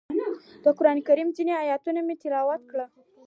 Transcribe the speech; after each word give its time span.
د 0.63 0.65
قرانکریم 0.77 1.29
ځینې 1.37 1.53
ایتونه 1.63 1.99
مې 2.07 2.15
تلاوت 2.21 2.61
کړل. 2.69 2.89